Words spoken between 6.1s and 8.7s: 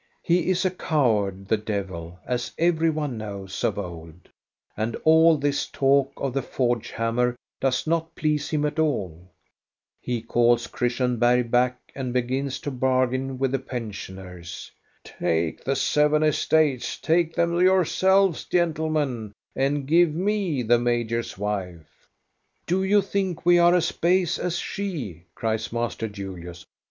of the forge hammer does not please him